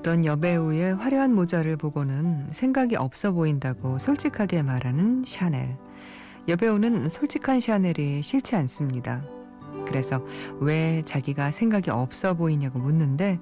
어떤 0.00 0.24
여배우의 0.24 0.94
화려한 0.94 1.34
모자를 1.34 1.76
보고는 1.76 2.46
생각이 2.50 2.96
없어 2.96 3.32
보인다고 3.32 3.98
솔직하게 3.98 4.62
말하는 4.62 5.24
샤넬. 5.26 5.76
여배우는 6.48 7.10
솔직한 7.10 7.60
샤넬이 7.60 8.22
싫지 8.22 8.56
않습니다. 8.56 9.22
그래서 9.86 10.24
왜 10.58 11.02
자기가 11.04 11.50
생각이 11.50 11.90
없어 11.90 12.32
보이냐고 12.32 12.78
묻는데 12.78 13.38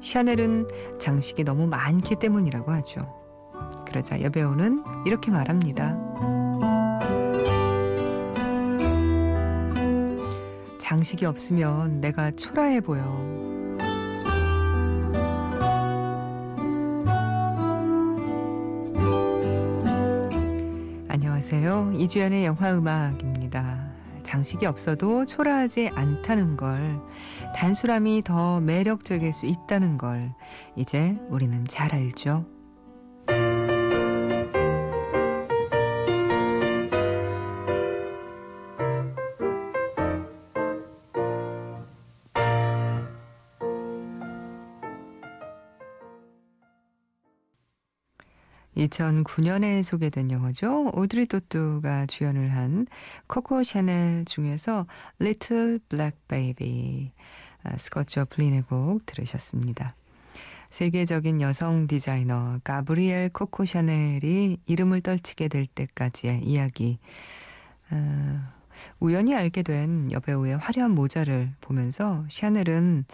샤넬은 0.00 0.66
장식이 0.98 1.44
너무 1.44 1.68
많기 1.68 2.16
때문이라고 2.16 2.72
하죠. 2.72 3.14
그러자 3.86 4.20
여배우는 4.20 4.82
이렇게 5.06 5.30
말합니다. 5.30 5.96
장식이 10.80 11.24
없으면 11.24 12.00
내가 12.00 12.32
초라해 12.32 12.80
보여. 12.80 13.04
안녕하세요. 21.40 21.92
이주연의 21.96 22.44
영화 22.44 22.70
음악입니다. 22.70 23.88
장식이 24.22 24.66
없어도 24.66 25.24
초라하지 25.24 25.88
않다는 25.94 26.58
걸, 26.58 27.00
단순함이 27.56 28.20
더 28.26 28.60
매력적일 28.60 29.32
수 29.32 29.46
있다는 29.46 29.96
걸, 29.96 30.34
이제 30.76 31.18
우리는 31.30 31.64
잘 31.64 31.94
알죠. 31.94 32.44
2009년에 48.80 49.82
소개된 49.82 50.30
영화죠. 50.30 50.90
오드리 50.94 51.26
또뚜가 51.26 52.06
주연을 52.06 52.52
한 52.52 52.86
코코 53.26 53.62
샤넬 53.62 54.24
중에서 54.24 54.86
Little 55.20 55.78
Black 55.88 56.18
Baby 56.28 57.10
아, 57.62 57.76
스코트 57.76 58.14
저플린의 58.14 58.62
곡 58.62 59.04
들으셨습니다. 59.04 59.94
세계적인 60.70 61.40
여성 61.40 61.88
디자이너 61.88 62.60
가브리엘 62.64 63.30
코코 63.30 63.64
샤넬이 63.64 64.58
이름을 64.64 65.00
떨치게 65.02 65.48
될 65.48 65.66
때까지의 65.66 66.42
이야기. 66.44 66.98
어, 67.90 68.40
우연히 68.98 69.34
알게 69.34 69.62
된 69.62 70.10
여배우의 70.10 70.56
화려한 70.56 70.92
모자를 70.92 71.52
보면서 71.60 72.24
샤넬은 72.30 73.04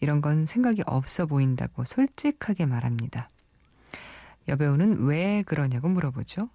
이런 0.00 0.20
건 0.20 0.44
생각이 0.44 0.82
없어 0.86 1.24
보인다고 1.24 1.84
솔직하게 1.84 2.66
말합니다. 2.66 3.30
여배우는 4.48 5.04
왜 5.04 5.42
그러냐고 5.42 5.88
물어보죠. 5.88 6.48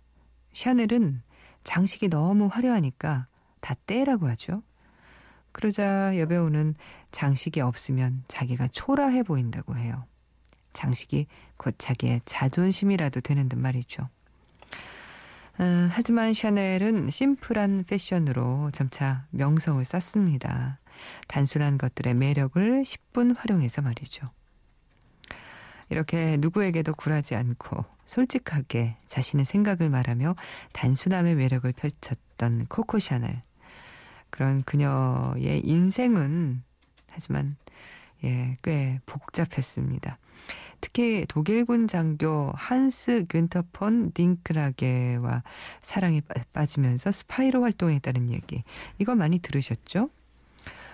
샤넬은 0.54 1.22
장식이 1.64 2.10
너무 2.10 2.48
화려하니까 2.48 3.28
다 3.60 3.76
떼라고 3.86 4.28
하죠. 4.30 4.64
그러자 5.52 6.18
여배우는 6.18 6.76
장식이 7.12 7.62
없으면 7.62 8.24
자기가 8.28 8.68
초라해 8.68 9.24
보인다고 9.24 9.76
해요. 9.76 10.06
장식이 10.74 11.28
곧 11.58 11.76
자기의 11.78 12.22
자존심이라도 12.26 13.22
되는 13.22 13.50
듯 13.50 13.58
말이죠. 13.58 14.08
어, 15.60 15.90
하지만 15.92 16.34
샤넬은 16.34 17.10
심플한 17.10 17.84
패션으로 17.86 18.70
점차 18.72 19.26
명성을 19.32 19.84
쌓습니다. 19.84 20.80
단순한 21.28 21.78
것들의 21.78 22.14
매력을 22.14 22.84
10분 22.84 23.36
활용해서 23.38 23.82
말이죠. 23.82 24.30
이렇게 25.90 26.38
누구에게도 26.38 26.94
굴하지 26.94 27.36
않고 27.36 27.86
솔직하게 28.06 28.98
자신의 29.08 29.46
생각을 29.46 29.90
말하며 29.90 30.36
단순함의 30.74 31.36
매력을 31.36 31.72
펼쳤던 31.72 32.68
코코 32.68 33.00
샤넬. 33.00 33.44
그런 34.30 34.64
그녀의 34.64 35.62
인생은 35.66 36.64
하지만 37.10 37.56
예, 38.24 38.58
꽤 38.64 39.00
복잡했습니다. 39.06 40.18
특히 40.82 41.26
독일군 41.28 41.88
장교 41.88 42.52
한스 42.56 43.26
균터 43.30 43.64
폰 43.74 44.12
딩크라게와 44.14 45.44
사랑에 45.82 46.22
빠지면서 46.54 47.12
스파이로 47.12 47.64
활동했다는 47.64 48.30
얘기. 48.32 48.64
이거 48.98 49.16
많이 49.16 49.40
들으셨죠? 49.40 50.10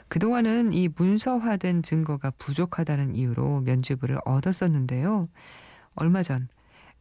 그동안은 0.08 0.72
이 0.72 0.88
문서화된 0.88 1.84
증거가 1.84 2.32
부족하다는 2.32 3.16
이유로 3.16 3.62
면죄부를 3.62 4.20
얻었었는데요. 4.26 5.28
얼마 5.96 6.24
전 6.24 6.48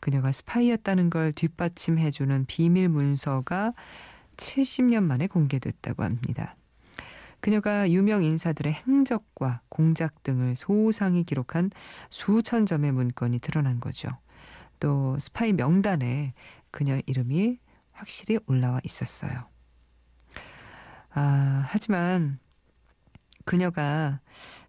그녀가 0.00 0.32
스파이였다는 0.32 1.10
걸 1.10 1.32
뒷받침해주는 1.32 2.44
비밀 2.46 2.88
문서가 2.88 3.72
70년 4.36 5.04
만에 5.04 5.26
공개됐다고 5.26 6.02
합니다. 6.02 6.56
그녀가 7.40 7.90
유명 7.90 8.24
인사들의 8.24 8.72
행적과 8.72 9.60
공작 9.68 10.22
등을 10.22 10.56
소상히 10.56 11.24
기록한 11.24 11.70
수천 12.08 12.64
점의 12.64 12.92
문건이 12.92 13.38
드러난 13.38 13.80
거죠. 13.80 14.08
또 14.80 15.18
스파이 15.18 15.52
명단에 15.52 16.32
그녀 16.70 17.00
이름이 17.06 17.58
확실히 17.92 18.38
올라와 18.46 18.80
있었어요. 18.84 19.46
아, 21.10 21.64
하지만 21.68 22.38
그녀가 23.44 24.20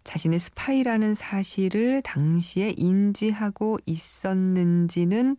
자신의 0.04 0.38
스파이라는 0.38 1.14
사실을 1.14 2.02
당시에 2.02 2.74
인지하고 2.76 3.78
있었는지는 3.86 5.36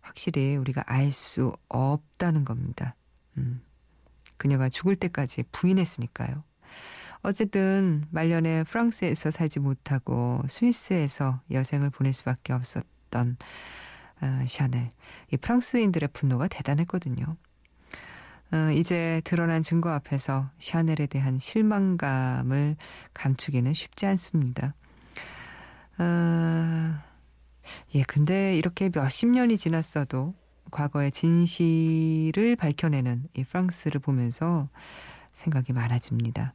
확실히 0.00 0.56
우리가 0.56 0.84
알 0.86 1.10
수 1.10 1.52
없다는 1.68 2.44
겁니다. 2.44 2.94
음. 3.36 3.60
그녀가 4.36 4.68
죽을 4.68 4.96
때까지 4.96 5.44
부인했으니까요. 5.50 6.44
어쨌든 7.22 8.04
말년에 8.10 8.64
프랑스에서 8.64 9.30
살지 9.30 9.58
못하고 9.60 10.42
스위스에서 10.48 11.40
여생을 11.50 11.90
보낼 11.90 12.12
수밖에 12.12 12.52
없었던 12.52 13.36
어, 14.20 14.44
샤넬. 14.46 14.92
이 15.32 15.36
프랑스인들의 15.36 16.10
분노가 16.12 16.48
대단했거든요. 16.48 17.36
어, 18.52 18.70
이제 18.72 19.20
드러난 19.24 19.62
증거 19.62 19.90
앞에서 19.90 20.50
샤넬에 20.58 21.06
대한 21.06 21.38
실망감을 21.38 22.76
감추기는 23.12 23.72
쉽지 23.72 24.06
않습니다. 24.06 24.74
어, 25.98 26.94
예, 27.94 28.02
근데 28.04 28.56
이렇게 28.56 28.90
몇십 28.94 29.28
년이 29.30 29.58
지났어도 29.58 30.34
과거의 30.70 31.10
진실을 31.10 32.56
밝혀내는 32.56 33.24
이 33.34 33.44
프랑스를 33.44 34.00
보면서 34.00 34.68
생각이 35.32 35.72
많아집니다. 35.72 36.54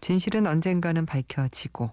진실은 0.00 0.46
언젠가는 0.46 1.04
밝혀지고 1.04 1.92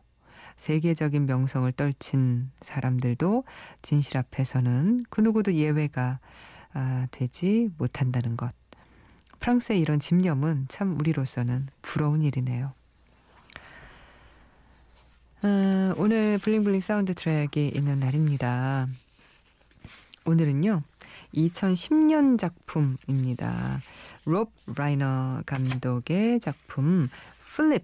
세계적인 0.55 1.25
명성을 1.25 1.71
떨친 1.71 2.51
사람들도 2.61 3.43
진실 3.81 4.17
앞에서는 4.17 5.05
그 5.09 5.21
누구도 5.21 5.53
예외가 5.55 6.19
아, 6.73 7.07
되지 7.11 7.69
못한다는 7.77 8.37
것. 8.37 8.60
프랑스의 9.41 9.81
이런 9.81 9.99
집념은 9.99 10.67
참 10.69 10.97
우리로서는 10.99 11.67
부러운 11.81 12.21
일이네요. 12.21 12.73
어, 15.43 15.93
오늘 15.97 16.37
블링블링 16.37 16.79
사운드 16.79 17.15
트랙이 17.15 17.69
있는 17.73 17.99
날입니다. 17.99 18.87
오늘은요, 20.25 20.83
2010년 21.33 22.37
작품입니다. 22.37 23.79
롭 24.25 24.51
라이너 24.75 25.41
감독의 25.47 26.39
작품 26.39 27.09
플립, 27.55 27.83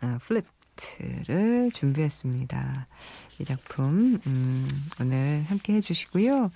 아, 0.00 0.18
Flipped를 0.22 1.70
준비했습니다. 1.72 2.86
이 3.40 3.44
작품 3.44 4.20
음, 4.26 4.68
오늘 5.00 5.42
함께 5.48 5.74
해주시고요. 5.74 6.50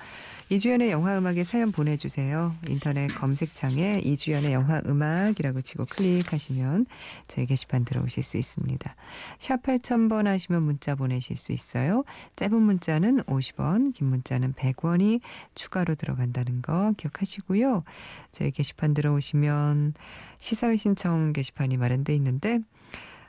이주연의 0.51 0.91
영화 0.91 1.19
음악에 1.19 1.43
사연 1.43 1.73
보내주세요. 1.73 2.55
인터넷 2.69 3.09
검색창에 3.09 4.01
이주연의 4.05 4.53
영화 4.53 4.81
음악이라고 4.87 5.61
치고 5.61 5.87
클릭하시면 5.87 6.87
저희 7.27 7.47
게시판 7.47 7.85
들어오실 7.85 8.23
수 8.23 8.37
있습니다. 8.37 8.95
샵 9.39 9.63
8000번 9.63 10.25
하시면 10.25 10.63
문자 10.63 10.95
보내실 10.95 11.37
수 11.37 11.53
있어요. 11.53 12.05
짧은 12.37 12.61
문자는 12.63 13.25
50원, 13.25 13.93
긴 13.93 14.09
문자는 14.09 14.55
100원이 14.55 15.21
추가로 15.55 15.97
들어간다는 15.97 16.63
거 16.63 16.93
기억하시고요. 16.97 17.83
저희 18.31 18.53
게시판 18.53 18.95
들어오시면 18.95 19.95
시사회 20.39 20.77
신청 20.77 21.33
게시판이 21.33 21.77
마련돼 21.77 22.15
있는데 22.15 22.61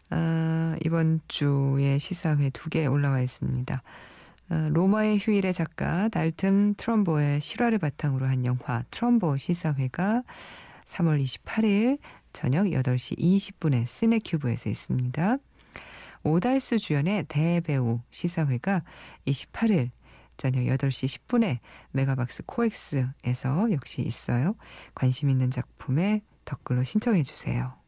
아, 0.10 0.76
이번 0.86 1.22
주에 1.28 1.98
시사회 1.98 2.50
두 2.50 2.70
개 2.70 2.86
올라와 2.86 3.22
있습니다. 3.22 3.82
아, 4.50 4.70
로마의 4.72 5.20
휴일의 5.20 5.54
작가 5.54 6.10
달튼 6.10 6.74
트럼보의 6.76 7.42
실화를 7.42 7.78
바탕으로 7.78 8.26
한 8.26 8.46
영화 8.46 8.84
트럼보 8.92 9.38
시사회가 9.38 10.24
3월 10.86 11.24
28일 11.24 12.00
저녁 12.34 12.66
8시 12.66 13.18
20분에 13.20 13.86
시네큐브에서 13.86 14.70
있습니다. 14.70 15.38
오달수 16.24 16.80
주연의 16.80 17.26
대배우 17.28 18.02
시사회가 18.10 18.84
28일 19.28 19.92
저녁 20.38 20.62
8시 20.62 21.20
10분에 21.28 21.60
메가박스 21.92 22.44
코엑스에서 22.46 23.72
역시 23.72 24.02
있어요. 24.02 24.56
관심 24.96 25.30
있는 25.30 25.52
작품에 25.52 26.22
댓글로 26.46 26.84
신청해 26.84 27.24
주세요. 27.24 27.79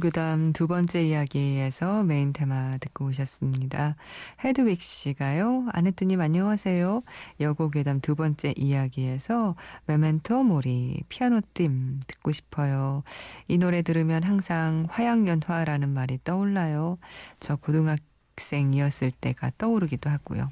교담 0.00 0.52
두 0.54 0.66
번째 0.66 1.06
이야기에서 1.06 2.02
메인 2.04 2.32
테마 2.32 2.78
듣고 2.78 3.06
오셨습니다. 3.06 3.96
헤드윅 4.42 4.80
씨가요. 4.80 5.68
아내뜨님 5.72 6.20
안녕하세요. 6.20 7.02
여고 7.40 7.70
교담 7.70 8.00
두 8.00 8.14
번째 8.14 8.54
이야기에서 8.56 9.54
메멘토 9.86 10.42
모리 10.42 11.02
피아노 11.08 11.40
띠 11.52 11.68
듣고 12.06 12.32
싶어요. 12.32 13.02
이 13.46 13.58
노래 13.58 13.82
들으면 13.82 14.22
항상 14.22 14.86
화양연화라는 14.88 15.90
말이 15.90 16.18
떠올라요. 16.24 16.98
저 17.38 17.56
고등학생이었을 17.56 19.10
때가 19.10 19.52
떠오르기도 19.58 20.08
하고요. 20.08 20.50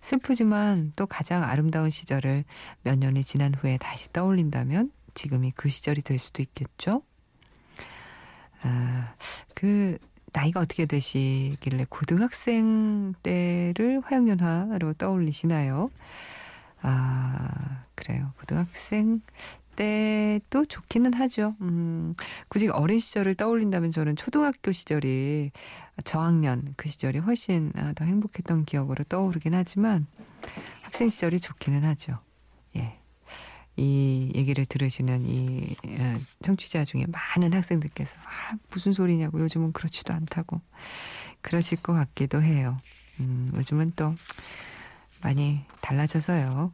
슬프지만 0.00 0.94
또 0.96 1.06
가장 1.06 1.44
아름다운 1.44 1.90
시절을 1.90 2.44
몇 2.82 2.98
년이 2.98 3.22
지난 3.22 3.54
후에 3.54 3.78
다시 3.78 4.12
떠올린다면 4.12 4.90
지금이 5.14 5.52
그 5.52 5.68
시절이 5.68 6.02
될 6.02 6.18
수도 6.18 6.42
있겠죠? 6.42 7.02
아, 8.62 9.14
그 9.54 9.98
나이가 10.32 10.60
어떻게 10.60 10.86
되시길래 10.86 11.86
고등학생 11.88 13.14
때를 13.22 14.00
화양연화로 14.04 14.94
떠올리시나요? 14.94 15.90
아, 16.82 17.84
그래요. 17.94 18.32
고등학생 18.38 19.20
때도 19.76 20.64
좋기는 20.66 21.14
하죠. 21.14 21.54
음, 21.62 22.14
굳이 22.48 22.68
어린 22.68 22.98
시절을 22.98 23.34
떠올린다면 23.34 23.90
저는 23.92 24.16
초등학교 24.16 24.72
시절이 24.72 25.52
저학년 26.04 26.74
그 26.76 26.88
시절이 26.88 27.18
훨씬 27.20 27.72
아, 27.76 27.92
더 27.94 28.04
행복했던 28.04 28.64
기억으로 28.66 29.04
떠오르긴 29.04 29.54
하지만 29.54 30.06
학생 30.82 31.08
시절이 31.08 31.40
좋기는 31.40 31.84
하죠. 31.84 32.18
예. 33.78 33.82
이 33.82 34.32
얘기를 34.34 34.64
들으시는 34.66 35.22
이 35.22 35.76
어, 35.86 36.16
청취자 36.42 36.84
중에 36.84 37.06
많은 37.08 37.52
학생들께서 37.52 38.16
아, 38.20 38.56
무슨 38.70 38.92
소리냐고 38.92 39.40
요즘은 39.40 39.72
그렇지도 39.72 40.12
않다고 40.12 40.60
그러실 41.40 41.82
것 41.82 41.94
같기도 41.94 42.42
해요. 42.42 42.78
음, 43.20 43.50
요즘은 43.54 43.92
또 43.96 44.14
많이 45.22 45.60
달라져서요. 45.82 46.72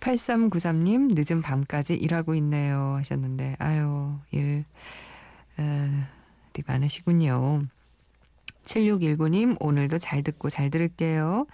8393님, 0.00 1.14
늦은 1.14 1.42
밤까지 1.42 1.94
일하고 1.94 2.34
있네요. 2.36 2.94
하셨는데, 2.98 3.56
아유, 3.58 4.16
일, 4.30 4.64
어, 5.58 6.06
많으시군요. 6.66 7.64
7619님, 8.64 9.56
오늘도 9.60 9.98
잘 9.98 10.22
듣고 10.22 10.50
잘 10.50 10.70
들을게요. 10.70 11.46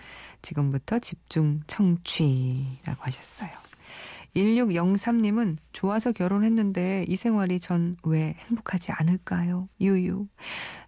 지금부터 0.42 0.98
집중 0.98 1.60
청취라고 1.66 3.02
하셨어요. 3.02 3.50
1603님은 4.36 5.56
좋아서 5.72 6.12
결혼했는데 6.12 7.04
이 7.08 7.16
생활이 7.16 7.60
전 7.60 7.96
왜 8.04 8.34
행복하지 8.48 8.92
않을까요? 8.92 9.68
유유. 9.80 10.26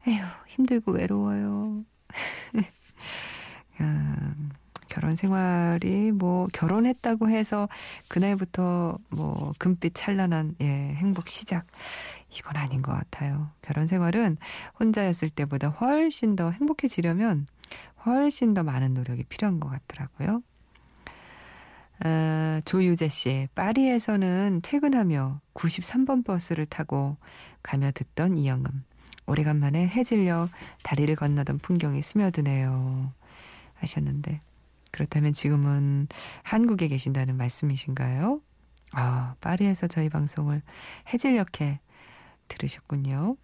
에휴, 0.08 0.22
힘들고 0.48 0.93
외로워요. 0.93 1.84
음, 3.81 4.50
결혼 4.88 5.16
생활이 5.16 6.12
뭐 6.12 6.46
결혼했다고 6.52 7.28
해서 7.28 7.69
그날부터 8.08 8.98
뭐 9.10 9.52
금빛 9.58 9.94
찬란한 9.94 10.54
예, 10.60 10.64
행복 10.94 11.28
시작. 11.28 11.66
이건 12.38 12.56
아닌 12.56 12.82
것 12.82 12.93
같아요. 12.93 13.50
결혼 13.62 13.87
생활은 13.87 14.37
혼자였을 14.81 15.31
때보다 15.31 15.69
훨씬 15.69 16.37
더 16.37 16.50
행복해지려면 16.50 17.46
훨씬 18.04 18.54
더 18.54 18.62
많은 18.62 18.94
노력이 18.94 19.25
필요한 19.25 19.60
것 19.60 19.69
같더라고요. 19.69 20.43
아, 22.00 22.60
조유재 22.64 23.08
씨, 23.08 23.48
파리에서는 23.54 24.60
퇴근하며 24.62 25.40
93번 25.54 26.25
버스를 26.25 26.66
타고 26.66 27.16
가며 27.62 27.90
듣던 27.93 28.37
이영음. 28.37 28.66
오래간만에 29.26 29.88
해질려 29.88 30.48
다리를 30.82 31.14
건너던 31.16 31.58
풍경이 31.58 32.00
스며드네요. 32.02 33.12
하셨는데, 33.75 34.40
그렇다면 34.93 35.32
지금은 35.32 36.08
한국에 36.43 36.88
계신다는 36.88 37.37
말씀이신가요? 37.37 38.40
아, 38.93 39.34
파리에서 39.40 39.88
저희 39.88 40.08
방송을 40.08 40.62
해질녘에 41.12 41.81
들으셨군요. 42.48 43.37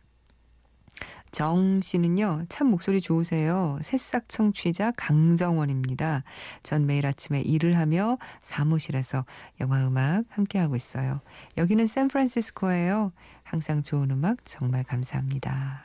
정 1.32 1.80
씨는요, 1.80 2.44
참 2.50 2.66
목소리 2.66 3.00
좋으세요. 3.00 3.78
새싹 3.80 4.28
청취자 4.28 4.92
강정원입니다. 4.98 6.24
전 6.62 6.86
매일 6.86 7.06
아침에 7.06 7.40
일을 7.40 7.78
하며 7.78 8.18
사무실에서 8.42 9.24
영화 9.58 9.86
음악 9.86 10.24
함께하고 10.28 10.76
있어요. 10.76 11.22
여기는 11.56 11.86
샌프란시스코예요. 11.86 13.12
항상 13.44 13.82
좋은 13.82 14.10
음악 14.10 14.44
정말 14.44 14.84
감사합니다. 14.84 15.84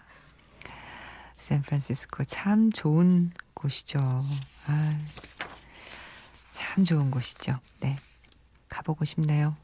샌프란시스코 1.34 2.26
참 2.26 2.70
좋은 2.70 3.32
곳이죠. 3.54 4.00
아, 4.00 5.00
참 6.52 6.84
좋은 6.84 7.10
곳이죠. 7.10 7.58
네. 7.80 7.96
가보고 8.68 9.06
싶네요. 9.06 9.56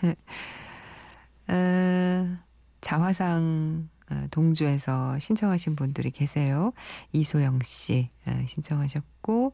어, 1.48 2.36
자화상 2.80 3.88
어, 3.88 3.93
동주에서 4.30 5.18
신청하신 5.18 5.76
분들이 5.76 6.10
계세요. 6.10 6.72
이소영 7.12 7.60
씨 7.62 8.10
어, 8.26 8.42
신청하셨고 8.46 9.52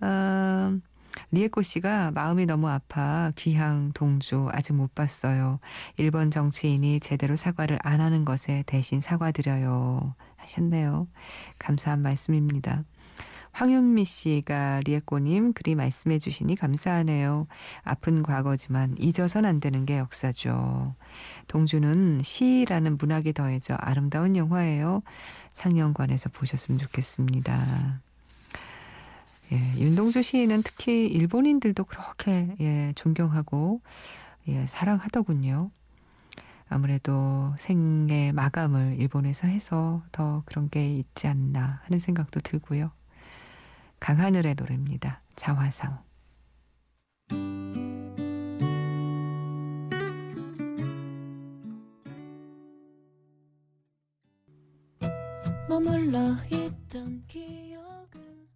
어, 0.00 0.78
리에코 1.30 1.62
씨가 1.62 2.10
마음이 2.10 2.46
너무 2.46 2.68
아파 2.68 3.32
귀향 3.36 3.92
동주 3.92 4.48
아직 4.52 4.74
못 4.74 4.94
봤어요. 4.94 5.60
일본 5.96 6.30
정치인이 6.30 7.00
제대로 7.00 7.36
사과를 7.36 7.78
안 7.82 8.00
하는 8.00 8.24
것에 8.24 8.64
대신 8.66 9.00
사과드려요 9.00 10.14
하셨네요. 10.36 11.08
감사한 11.58 12.02
말씀입니다. 12.02 12.84
황윤미 13.56 14.04
씨가 14.04 14.82
리에꼬님 14.84 15.54
글이 15.54 15.76
말씀해 15.76 16.18
주시니 16.18 16.56
감사하네요. 16.56 17.46
아픈 17.84 18.22
과거지만 18.22 18.96
잊어선 18.98 19.46
안 19.46 19.60
되는 19.60 19.86
게 19.86 19.96
역사죠. 19.96 20.94
동주는 21.48 22.20
시라는 22.22 22.98
문학이 22.98 23.32
더해져 23.32 23.74
아름다운 23.76 24.36
영화예요. 24.36 25.00
상영관에서 25.54 26.28
보셨으면 26.28 26.78
좋겠습니다. 26.78 28.02
예, 29.52 29.80
윤동주 29.80 30.22
시인은 30.22 30.60
특히 30.62 31.06
일본인들도 31.06 31.82
그렇게 31.84 32.54
예, 32.60 32.92
존경하고 32.94 33.80
예, 34.48 34.66
사랑하더군요. 34.66 35.70
아무래도 36.68 37.54
생의 37.56 38.32
마감을 38.32 38.96
일본에서 38.98 39.46
해서 39.46 40.02
더 40.12 40.42
그런 40.44 40.68
게 40.68 40.94
있지 40.94 41.26
않나 41.26 41.80
하는 41.84 41.98
생각도 41.98 42.40
들고요. 42.40 42.90
강하늘의 44.06 44.54
노래입니다. 44.54 45.20
자화상. 45.34 45.98
머물러 55.68 56.36
있던 56.52 57.24
기억은 57.26 58.46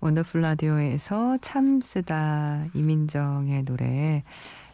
원더풀 0.00 0.40
라디오에서 0.40 1.36
참 1.42 1.82
쓰다 1.82 2.64
이민정의 2.72 3.64
노래 3.64 4.24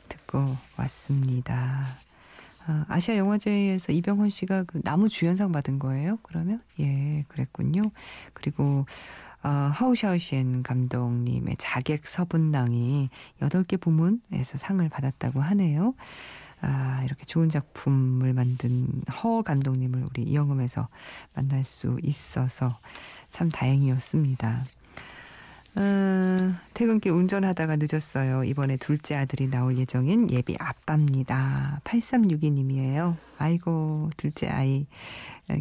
듣고 0.08 0.38
왔습니다. 0.78 1.82
아, 2.66 2.84
아시아 2.88 3.16
영화제에서 3.16 3.92
이병헌 3.92 4.30
씨가 4.30 4.64
그 4.64 4.80
나무 4.82 5.08
주연상 5.08 5.52
받은 5.52 5.78
거예요? 5.78 6.18
그러면 6.22 6.62
예, 6.80 7.24
그랬군요. 7.28 7.82
그리고 8.32 8.86
어, 9.42 9.48
하우샤우시엔 9.48 10.62
감독님의 10.62 11.56
자객 11.58 12.06
서분낭이 12.06 13.08
8개 13.40 13.80
부문에서 13.80 14.56
상을 14.56 14.88
받았다고 14.88 15.40
하네요. 15.40 15.94
아, 16.60 17.02
이렇게 17.04 17.24
좋은 17.24 17.48
작품을 17.48 18.34
만든 18.34 19.02
허 19.10 19.42
감독님을 19.42 20.04
우리 20.04 20.22
이영음에서 20.22 20.88
만날 21.34 21.64
수 21.64 21.98
있어서 22.04 22.70
참 23.30 23.48
다행이었습니다. 23.48 24.64
어, 25.74 26.54
퇴근길 26.74 27.12
운전하다가 27.12 27.76
늦었어요. 27.78 28.44
이번에 28.44 28.76
둘째 28.76 29.14
아들이 29.14 29.48
나올 29.48 29.78
예정인 29.78 30.30
예비 30.30 30.56
아빠입니다. 30.58 31.80
8362님이에요. 31.84 33.16
아이고, 33.38 34.10
둘째 34.16 34.48
아이 34.48 34.86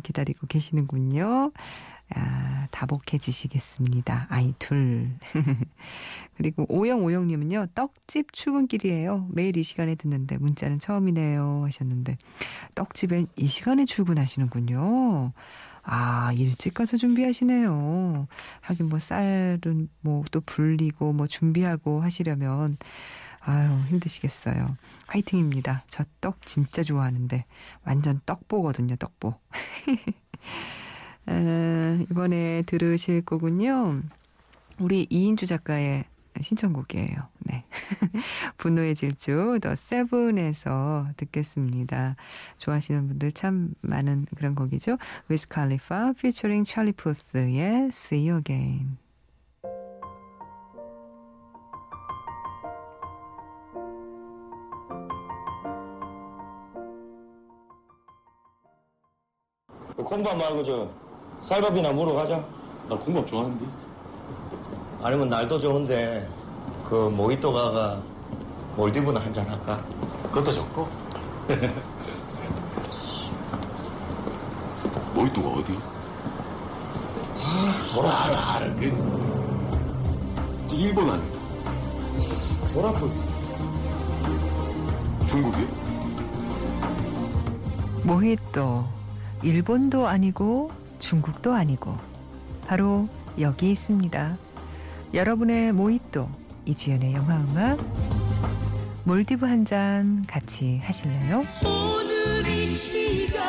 기다리고 0.03 0.47
계시는군요. 0.47 1.51
아, 2.13 2.67
다복해지시겠습니다. 2.71 4.27
아이 4.29 4.53
둘. 4.59 5.11
그리고 6.35 6.65
오영오영님은요, 6.67 7.67
떡집 7.73 8.33
출근길이에요. 8.33 9.29
매일 9.31 9.55
이 9.55 9.63
시간에 9.63 9.95
듣는데 9.95 10.37
문자는 10.37 10.79
처음이네요. 10.79 11.63
하셨는데, 11.65 12.17
떡집엔 12.75 13.27
이 13.37 13.47
시간에 13.47 13.85
출근하시는군요. 13.85 15.31
아, 15.83 16.31
일찍 16.33 16.73
가서 16.75 16.97
준비하시네요. 16.97 18.27
하긴 18.61 18.89
뭐 18.89 18.99
쌀은 18.99 19.89
뭐 20.01 20.23
또 20.31 20.41
불리고 20.41 21.13
뭐 21.13 21.27
준비하고 21.27 22.01
하시려면 22.01 22.77
아유, 23.41 23.69
힘드시겠어요. 23.87 24.77
화이팅입니다. 25.07 25.83
저 25.87 26.05
떡 26.21 26.41
진짜 26.45 26.83
좋아하는데 26.83 27.45
완전 27.83 28.21
떡보거든요, 28.27 28.95
떡보. 28.97 29.33
아, 31.27 31.97
이번에 32.11 32.63
들으실 32.63 33.23
곡은요. 33.25 34.01
우리 34.79 35.07
이인주 35.09 35.47
작가의 35.47 36.05
신청곡이에요. 36.39 37.27
네. 37.39 37.65
분노의 38.57 38.95
질주 38.95 39.59
더 39.61 39.75
세븐에서 39.75 41.07
듣겠습니다. 41.17 42.15
좋아하시는 42.57 43.07
분들 43.07 43.31
참 43.33 43.73
많은 43.81 44.25
그런 44.35 44.55
곡이죠. 44.55 44.97
위스 45.27 45.47
칼리파 45.47 46.13
피처링 46.13 46.63
찰리 46.63 46.91
푸스의 46.93 47.87
See 47.87 48.29
You 48.29 48.37
Again. 48.39 48.97
그 59.95 60.03
콩밥 60.03 60.37
말고 60.37 60.63
저 60.63 60.89
쌀밥이나 61.41 61.91
물어 61.91 62.13
가자. 62.13 62.43
나 62.87 62.97
콩밥 62.97 63.27
좋아하는데. 63.27 63.65
아니면 65.03 65.29
날도 65.29 65.57
좋은데 65.57 66.27
그 66.87 67.09
모히또 67.09 67.51
가가 67.51 68.01
몰디브나 68.77 69.19
한잔 69.19 69.47
할까? 69.49 69.83
그것도 70.25 70.51
좋고. 70.53 70.87
모히또가 75.13 75.49
어디? 75.49 75.73
돌아 77.93 78.09
아, 78.09 78.55
알아. 78.55 78.73
그 78.75 78.93
일본 80.71 81.09
아니고 81.09 81.39
돌아풀. 82.73 83.11
중국이? 85.27 85.67
모히또 88.03 88.85
일본도 89.43 90.07
아니고 90.07 90.71
중국도 90.99 91.53
아니고 91.53 91.97
바로 92.67 93.07
여기 93.39 93.71
있습니다. 93.71 94.37
여러분의 95.13 95.73
모히또 95.73 96.29
이주연의 96.65 97.13
영화 97.13 97.37
음악. 97.37 97.77
몰디브 99.03 99.45
한 99.45 99.65
잔 99.65 100.23
같이 100.27 100.79
하실래요? 100.83 101.43
오늘 101.65 102.47
이 102.47 102.65
시간 102.67 103.41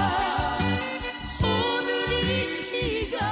오늘 1.42 2.30
이 2.30 2.44
시간. 2.44 3.22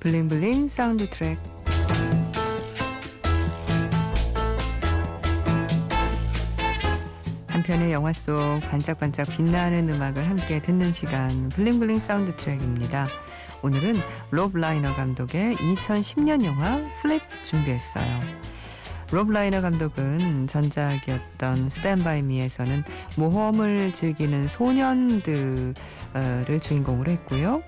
블링블링 0.00 0.68
사운드 0.68 1.08
트랙 1.10 1.38
한 7.60 7.62
편의 7.66 7.92
영화 7.92 8.10
속 8.14 8.60
반짝반짝 8.70 9.28
빛나는 9.28 9.90
음악을 9.90 10.26
함께 10.26 10.62
듣는 10.62 10.92
시간 10.92 11.50
블링블링 11.50 11.98
사운드 11.98 12.34
트랙입니다. 12.34 13.06
오늘은 13.60 13.96
롭 14.30 14.56
라이너 14.56 14.94
감독의 14.94 15.56
2010년 15.56 16.42
영화 16.46 16.80
플립 17.02 17.20
준비했어요. 17.44 18.06
롭 19.12 19.30
라이너 19.30 19.60
감독은 19.60 20.46
전작이었던 20.46 21.68
스탠바이 21.68 22.22
미에서는 22.22 22.82
모험을 23.18 23.92
즐기는 23.92 24.48
소년들을 24.48 25.74
주인공으로 26.62 27.10
했고요. 27.10 27.62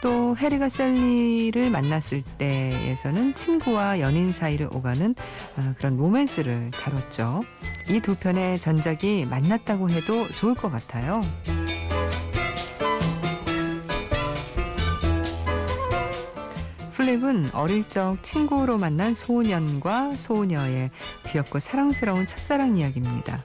또 0.00 0.36
해리가 0.36 0.68
셀리를 0.68 1.70
만났을 1.70 2.22
때에서는 2.38 3.34
친구와 3.34 4.00
연인 4.00 4.32
사이를 4.32 4.68
오가는 4.72 5.14
아, 5.56 5.74
그런 5.76 5.96
로맨스를 5.96 6.70
다뤘죠. 6.70 7.42
이 7.90 8.00
두 8.00 8.14
편의 8.14 8.60
전작이 8.60 9.26
만났다고 9.28 9.90
해도 9.90 10.26
좋을 10.28 10.54
것 10.54 10.70
같아요. 10.70 11.20
플립은 16.92 17.50
어릴 17.54 17.88
적 17.88 18.18
친구로 18.22 18.76
만난 18.76 19.14
소년과 19.14 20.16
소녀의 20.16 20.90
귀엽고 21.28 21.58
사랑스러운 21.60 22.26
첫사랑 22.26 22.76
이야기입니다. 22.76 23.44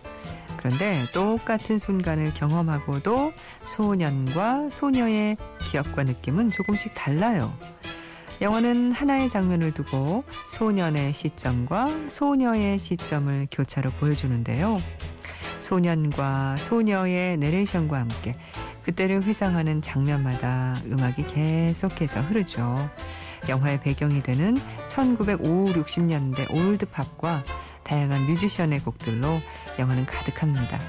그런데 0.63 1.03
똑같은 1.11 1.77
순간을 1.77 2.33
경험하고도 2.35 3.33
소년과 3.63 4.69
소녀의 4.69 5.35
기억과 5.59 6.03
느낌은 6.03 6.51
조금씩 6.51 6.93
달라요. 6.93 7.53
영화는 8.39 8.93
하나의 8.93 9.29
장면을 9.29 9.73
두고 9.73 10.23
소년의 10.47 11.11
시점과 11.11 12.07
소녀의 12.07 12.79
시점을 12.79 13.47
교차로 13.51 13.91
보여주는데요. 13.99 14.81
소년과 15.59 16.55
소녀의 16.55 17.37
내레이션과 17.37 17.99
함께 17.99 18.37
그때를 18.83 19.21
회상하는 19.23 19.81
장면마다 19.81 20.77
음악이 20.85 21.27
계속해서 21.27 22.21
흐르죠. 22.21 22.89
영화의 23.49 23.81
배경이 23.81 24.21
되는 24.21 24.55
1950, 24.87 25.75
60년대 25.75 26.55
올드팝과 26.55 27.43
다양한 27.93 28.25
뮤지션의 28.25 28.79
곡들로 28.79 29.39
영화는 29.77 30.07
가득합니다. 30.07 30.79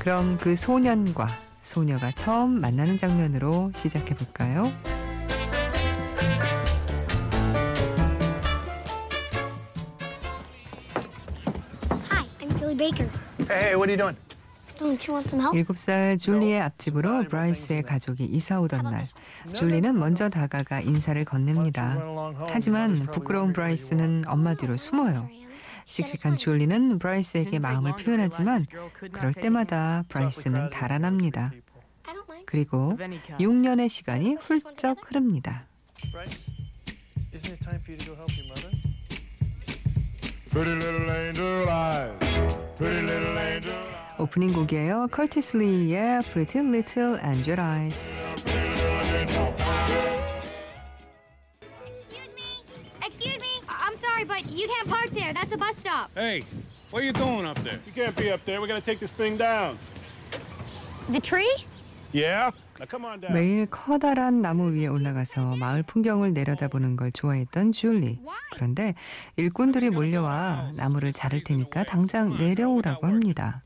그럼 0.00 0.36
그 0.38 0.56
소년과 0.56 1.28
소녀가 1.60 2.10
처음 2.10 2.60
만나는 2.60 2.98
장면으로 2.98 3.70
시작해 3.76 4.16
볼까요? 4.16 4.72
Hi, 12.10 12.26
I'm 12.40 12.58
Julie 12.58 12.76
Baker. 12.76 13.08
Hey, 13.48 13.76
what 13.76 13.88
are 13.88 13.92
you 13.92 13.96
doing? 13.96 14.16
Don't 14.80 14.98
you 15.06 15.14
want 15.14 15.30
some 15.30 15.40
help? 15.40 15.54
7살 15.54 16.18
줄리의 16.18 16.60
앞집으로 16.60 17.28
브라이스의 17.28 17.84
가족이 17.84 18.24
이사 18.24 18.60
오던 18.60 18.82
날, 18.82 19.06
줄리는 19.52 19.96
먼저 19.96 20.28
다가가 20.28 20.80
인사를 20.80 21.24
건넵니다. 21.24 21.98
하지만 22.48 23.06
부끄러운 23.12 23.52
브라이스는 23.52 24.24
엄마 24.26 24.54
뒤로 24.54 24.76
숨어요. 24.76 25.28
씩씩한 25.86 26.36
줄리는 26.36 26.98
브라이스에게 26.98 27.58
마음을 27.58 27.96
표현하지만 27.96 28.64
그럴 29.12 29.32
때마다 29.32 30.04
브라이스는 30.08 30.70
달아납니다. 30.70 31.52
그리고 32.46 32.96
6년의 33.38 33.88
시간이 33.88 34.36
훌쩍 34.40 34.98
흐릅니다. 35.04 35.66
오프닝 44.18 44.52
곡이에요. 44.52 45.08
커티스 45.10 45.56
리의 45.56 46.22
Pretty 46.24 46.66
Little 46.66 47.18
Angel 47.24 47.58
Eyes. 47.58 48.14
Sorry, 54.26 54.42
but 54.42 54.52
you 54.52 54.68
can't 54.68 54.88
park 54.88 55.10
there. 55.10 55.32
That's 55.32 55.52
a 55.52 55.58
bus 55.58 55.76
stop. 55.76 56.10
Hey, 56.14 56.44
what 56.90 57.02
are 57.02 57.06
you 57.06 57.12
doing 57.12 57.46
up 57.46 57.62
there? 57.62 57.78
You 57.86 57.92
can't 57.92 58.16
be 58.16 58.30
up 58.30 58.44
there. 58.44 58.60
We 58.60 58.68
gotta 58.68 58.80
take 58.80 58.98
this 58.98 59.12
thing 59.12 59.36
down. 59.36 59.78
The 61.10 61.20
tree? 61.20 61.52
Yeah? 62.12 62.50
Now 62.78 62.86
come 62.86 63.04
on 63.04 63.20
down. 63.20 63.32
매일 63.32 63.66
커다란 63.66 64.42
나무 64.42 64.72
위에 64.72 64.86
올라가서 64.86 65.56
마을 65.56 65.82
풍경을 65.82 66.32
내려다보는 66.32 66.96
걸 66.96 67.12
좋아했던 67.12 67.72
줄리. 67.72 68.20
그런데 68.52 68.94
일꾼들이 69.36 69.90
몰려와 69.90 70.72
나무를 70.74 71.12
자를 71.12 71.42
테니까 71.42 71.84
당장 71.84 72.36
내려오라고 72.36 73.06
합니다. 73.06 73.62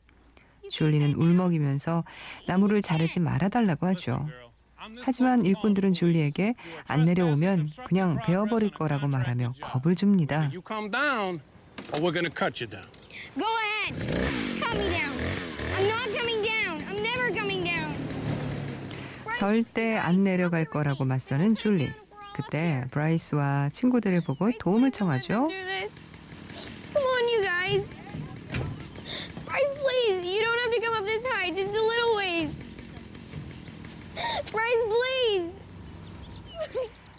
줄리는 0.70 1.14
울먹이면서 1.14 2.04
나무를 2.48 2.82
자르지 2.82 3.20
말아달라고 3.20 3.86
하죠. 3.88 4.28
하지만 5.02 5.44
일꾼들은 5.44 5.92
줄리에게 5.92 6.54
안 6.86 7.04
내려오면 7.04 7.70
그냥 7.86 8.18
베어버릴 8.24 8.70
거라고 8.70 9.08
말하며 9.08 9.54
겁을 9.60 9.94
줍니다. 9.94 10.50
절대 19.36 19.96
안 19.96 20.24
내려갈 20.24 20.64
거라고 20.64 21.04
맞서는 21.04 21.54
줄리. 21.54 21.90
그때 22.34 22.84
브라이스와 22.90 23.70
친구들을 23.70 24.22
보고 24.24 24.50
도움을 24.58 24.90
청하죠. 24.90 25.48
Bryce, 29.46 29.72
please. 29.74 30.26
You 30.26 30.42
don't 30.42 30.58
have 30.58 30.70
to 30.72 30.80
come 30.80 30.94
up 30.94 31.06
this 31.06 31.24
high. 31.26 31.50
Just 31.50 31.74
a 31.74 31.80
little 31.80 32.16
ways. 32.16 32.65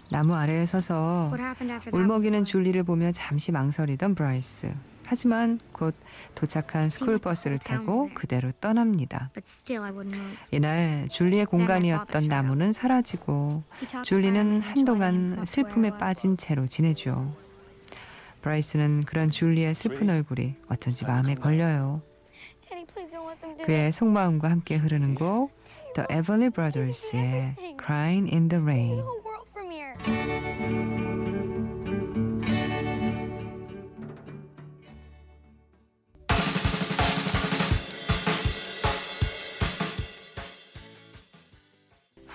나무 0.10 0.36
아래에 0.36 0.66
서서 0.66 1.30
What 1.34 1.42
happened 1.42 1.74
after 1.74 1.92
that? 1.92 1.98
울먹이는 1.98 2.44
줄리를 2.44 2.82
보며 2.84 3.12
잠시 3.12 3.52
망설이던 3.52 4.16
브라이스. 4.16 4.74
하지만 5.06 5.60
곧 5.72 5.96
도착한 6.36 6.90
스쿨 6.90 7.18
버스를 7.18 7.60
타고 7.60 8.10
그대로 8.14 8.52
떠납니다. 8.60 9.30
But 9.34 9.46
still, 9.48 9.84
I 9.86 9.92
wouldn't 9.92 10.16
move. 10.16 10.38
이날 10.52 11.08
줄리의 11.10 11.46
공간이었던 11.46 12.28
나무는 12.28 12.74
사라지고 12.74 13.64
줄리는 14.04 14.62
한동안 14.62 15.46
슬픔에 15.46 15.92
빠진 15.92 16.36
채로 16.36 16.68
지내죠. 16.68 17.34
브라이스는 18.42 19.04
그런 19.06 19.30
줄리의 19.30 19.74
슬픈 19.76 20.10
얼굴이 20.10 20.56
어쩐지 20.68 21.06
마음에 21.06 21.36
걸려요. 21.36 22.02
그의 23.66 23.92
속마음과 23.92 24.50
함께 24.50 24.76
흐르는 24.76 25.16
곡 25.16 25.57
The 25.98 26.06
Everly 26.12 26.52
Brothers의 26.52 27.76
Crying 27.78 28.28
in 28.28 28.50
the 28.50 28.62
Rain. 28.62 29.04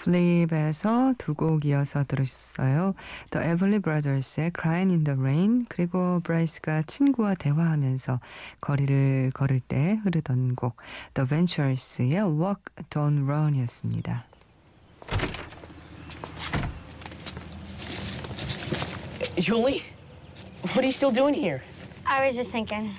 플립에서 0.03 1.15
두 1.17 1.35
곡 1.35 1.65
이어서 1.65 2.05
들으셨어요. 2.05 2.95
The 3.31 3.47
Everly 3.47 3.79
Brothers의 3.81 4.51
Crying 4.61 4.91
in 4.93 5.05
the 5.05 5.19
Rain 5.19 5.65
그리고 5.69 6.21
브라이스가 6.21 6.83
친구와 6.83 7.35
대화하면서 7.35 8.19
거리를 8.61 9.31
걸을 9.33 9.61
때 9.61 9.99
흐르던 10.03 10.57
곡 10.57 10.77
The 11.15 11.29
Ventures의 11.29 12.15
Walk 12.19 12.63
Don't 12.91 13.25
Run이었습니다. 13.29 14.25
Julie, 19.39 19.83
what 20.75 20.79
are 20.79 20.85
you 20.87 20.93
still 20.93 21.13
doing 21.13 21.35
here? 21.35 21.63
I 22.05 22.27
was 22.27 22.35
just 22.37 22.51
thinking. 22.51 22.91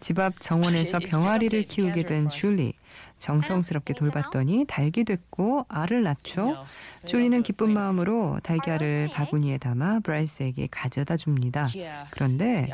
집 0.00 0.18
앞 0.18 0.40
정원에서 0.40 0.98
병아리를 1.00 1.64
키우게 1.64 2.04
된 2.04 2.30
줄리. 2.30 2.72
정성스럽게 3.20 3.94
돌봤더니 3.94 4.64
닭이 4.66 5.04
됐고 5.04 5.66
알을 5.68 6.02
낳죠. 6.02 6.64
줄리는 7.06 7.42
기쁜 7.42 7.72
마음으로 7.72 8.40
달걀을 8.42 9.10
바구니에 9.12 9.58
담아 9.58 10.00
브라이스에게 10.00 10.68
가져다 10.70 11.16
줍니다. 11.16 11.68
그런데? 12.10 12.68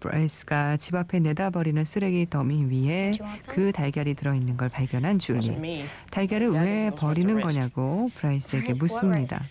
브라이스가 0.00 0.76
집 0.76 0.94
앞에 0.94 1.20
내다버리는 1.20 1.82
쓰레기 1.84 2.28
더미 2.28 2.64
위에 2.64 3.12
그 3.46 3.72
달걀이 3.72 4.14
들어있는 4.14 4.56
걸 4.56 4.68
발견한 4.68 5.18
줄리. 5.18 5.84
달걀을 6.10 6.50
왜 6.50 6.90
버리는 6.96 7.40
거냐고 7.40 8.08
브라이스에게 8.14 8.74
묻습니다. 8.78 9.42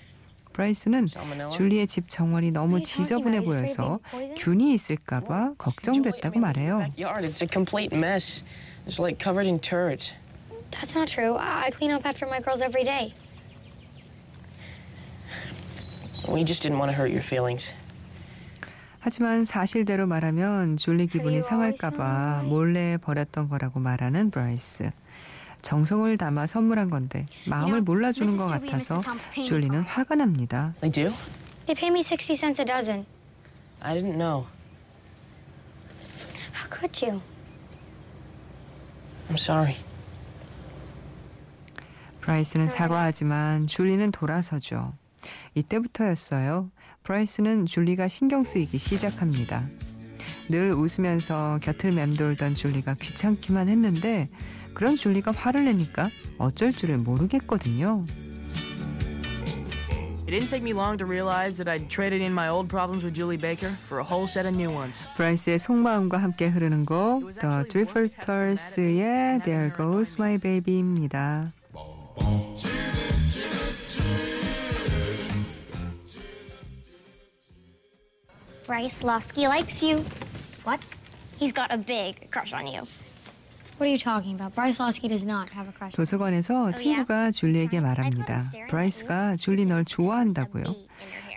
브라이스는 0.55 1.07
줄리의 1.51 1.85
집 1.85 2.07
정원이 2.07 2.51
너무 2.51 2.81
지저분해 2.81 3.41
보여서 3.41 3.99
균이 4.37 4.73
있을까봐 4.73 5.55
걱정됐다고 5.57 6.39
말해요. 6.39 6.87
It's 6.97 7.41
a 7.41 7.47
complete 7.51 7.95
mess. 7.95 8.41
It's 8.87 8.99
like 8.99 9.21
covered 9.21 9.47
in 9.47 9.59
turds. 9.59 10.13
That's 10.71 10.95
not 10.95 11.11
true. 11.11 11.35
I 11.35 11.65
I 11.67 11.71
clean 11.71 11.91
up 11.91 12.07
after 12.07 12.25
my 12.27 12.39
girls 12.41 12.61
every 12.61 12.85
day. 12.85 13.13
We 16.31 16.45
just 16.45 16.63
didn't 16.63 16.79
want 16.79 16.89
to 16.91 16.95
hurt 16.95 17.11
your 17.11 17.23
feelings. 17.23 17.73
하지만 18.99 19.45
사실대로 19.45 20.07
말하면 20.07 20.77
줄리 20.77 21.05
기분이 21.07 21.41
상할까봐 21.43 22.43
몰래 22.45 22.97
버렸던 22.97 23.49
거라고 23.49 23.79
말하는 23.79 24.31
브라이스. 24.31 24.91
정성을 25.65 26.15
담아 26.15 26.45
선물한 26.45 26.91
건데 26.91 27.25
마음을 27.47 27.82
몰라주는 27.82 28.38
것 28.38 28.45
같아서 28.45 29.01
줄리는 29.34 29.82
화가 29.82 30.13
납니다. 30.13 30.75
They 30.80 30.91
do? 30.91 31.17
They 31.65 31.73
pay 31.75 31.89
me 31.89 32.04
60 32.04 32.36
cents 32.36 32.62
a 32.62 32.65
dozen. 32.65 33.08
I 33.80 33.95
didn't 33.95 34.17
know. 34.17 34.45
How 36.54 36.69
could 36.69 37.04
you? 37.04 37.19
I'm 39.28 39.39
sorry. 39.39 39.75
브라이스는 42.21 42.67
사과하지만 42.67 43.65
줄리는 43.65 44.12
돌아서죠. 44.12 44.93
이때부터였어요. 45.56 46.69
브라이스는 47.01 47.65
줄리가 47.65 48.08
신경 48.08 48.43
쓰이기 48.43 48.78
시작합니다. 48.78 49.67
늘 50.47 50.73
웃으면서 50.73 51.58
곁을 51.63 51.91
맴돌던 51.91 52.54
줄리가 52.54 52.93
귀찮기만 53.01 53.67
했는데 53.67 54.30
그런 54.75 54.95
줄리가 54.95 55.31
화를 55.31 55.65
내니까 55.65 56.11
어쩔 56.38 56.71
줄을 56.71 56.97
모르겠거든요. 56.97 58.05
It 60.27 60.31
didn't 60.31 60.49
take 60.49 60.63
me 60.63 60.73
long 60.73 60.97
to 60.97 61.05
realize 61.05 61.55
that 61.57 61.69
I'd 61.69 61.88
traded 61.88 62.21
in 62.21 62.33
my 62.33 62.49
old 62.49 62.67
problems 62.67 63.03
with 63.03 63.13
Julie 63.13 63.38
Baker 63.38 63.69
for 63.69 63.99
a 63.99 64.03
whole 64.03 64.27
set 64.27 64.47
of 64.47 64.55
new 64.55 64.71
ones. 64.71 65.03
브라이스의 65.15 65.59
속마음과 65.59 66.17
함께 66.17 66.47
흐르는 66.47 66.85
곡 66.85 67.31
The 67.39 67.63
Drifters의 67.69 69.41
There 69.43 69.71
Goes 69.77 70.15
My 70.19 70.38
Baby입니다. 70.39 71.53
Bryce 78.65 79.03
Losky 79.03 79.47
likes 79.47 79.83
you. 79.83 80.03
What? 80.63 80.79
He's 81.38 81.51
got 81.53 81.71
a 81.71 81.77
big 81.77 82.31
crush 82.31 82.51
on 82.51 82.65
you. 82.65 82.88
What 83.77 83.88
are 83.88 83.91
you 83.91 83.97
talking 83.97 84.35
about? 84.35 84.55
Bryce 84.55 84.79
Losky 84.79 85.09
does 85.09 85.25
not 85.25 85.49
have 85.53 85.67
a 85.67 85.73
crush. 85.73 85.95
도서관에서 85.97 86.71
친구가 86.73 87.31
줄리에게 87.31 87.81
말합니다. 87.81 88.41
브라이스가 88.69 89.35
줄리 89.35 89.65
널 89.65 89.83
좋아한다고요. 89.83 90.63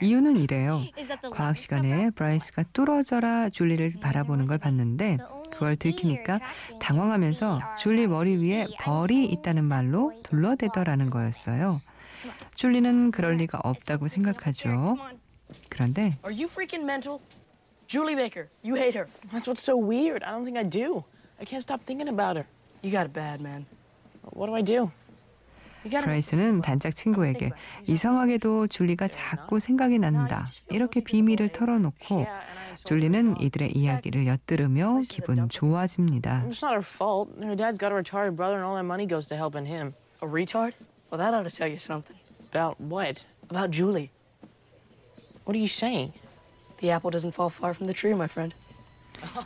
이유는 0.00 0.36
이래요. 0.36 0.84
과학 1.32 1.56
시간에 1.56 2.10
브라이스가 2.10 2.62
뚫어져라 2.72 3.48
줄리를 3.48 3.94
바라보는 4.00 4.44
걸 4.44 4.58
봤는데 4.58 5.18
그걸 5.50 5.74
들키니까 5.74 6.38
당황하면서 6.80 7.74
줄리 7.76 8.06
머리 8.06 8.36
위에 8.36 8.68
벌이 8.78 9.24
있다는 9.24 9.64
말로 9.64 10.12
둘러대더라는 10.22 11.10
거였어요. 11.10 11.80
줄리는 12.54 13.10
그럴 13.10 13.36
리가 13.38 13.60
없다고 13.64 14.06
생각하죠. 14.06 14.96
그런데 15.68 16.16
Are 16.24 16.32
you 16.32 16.44
freaking 16.44 16.84
mental? 16.84 17.18
Julie 17.88 18.14
Baker, 18.14 18.48
you 18.62 18.76
hate 18.76 18.94
her. 18.96 19.08
That's 19.32 19.48
what's 19.48 19.62
so 19.64 19.74
weird. 19.76 20.22
I 20.22 20.30
don't 20.30 20.44
think 20.44 20.56
I 20.58 20.62
do. 20.62 21.02
I 21.39 21.45
can't 21.45 21.61
stop 21.61 21.81
thinking 21.83 22.07
about 22.07 22.37
her. 22.37 22.45
You 22.81 22.91
got 22.91 23.05
it 23.05 23.13
bad, 23.13 23.41
man. 23.41 23.65
What 24.31 24.47
do 24.47 24.55
I 24.55 24.63
do? 24.63 24.91
You 25.83 25.91
gotta 25.91 26.05
브라이스는 26.05 26.61
단짝 26.61 26.95
친구에게 26.95 27.51
이상하게도 27.87 28.67
줄리가 28.67 29.09
자꾸 29.09 29.59
생각이 29.59 29.99
난다. 29.99 30.47
이렇게 30.69 31.01
비밀을 31.01 31.49
털어놓고 31.49 32.25
줄리는 32.85 33.39
이들의 33.41 33.71
이야기를 33.75 34.25
엿들으며 34.27 35.01
기분 35.09 35.49
좋아집니다. 35.49 36.45
It's 36.47 36.63
not 36.63 36.73
her 36.73 36.81
fault. 36.81 37.31
Her 37.41 37.55
dad's 37.55 37.77
got 37.77 37.91
a 37.91 37.95
retarded 37.95 38.37
brother, 38.37 38.55
and 38.55 38.65
all 38.65 38.75
that 38.75 38.85
money 38.85 39.05
goes 39.05 39.27
to 39.27 39.35
helping 39.35 39.65
him. 39.65 39.93
A 40.21 40.25
retard? 40.25 40.73
Well, 41.11 41.19
that 41.19 41.33
ought 41.33 41.43
to 41.43 41.51
tell 41.51 41.67
you 41.67 41.79
something. 41.79 42.15
About 42.51 42.79
what? 42.79 43.25
About 43.49 43.71
Julie. 43.71 44.11
What 45.43 45.55
are 45.55 45.59
you 45.59 45.67
saying? 45.67 46.13
The 46.79 46.91
apple 46.91 47.11
doesn't 47.11 47.33
fall 47.33 47.49
far 47.49 47.73
from 47.73 47.87
the 47.87 47.93
tree, 47.93 48.13
my 48.13 48.27
friend. 48.27 48.55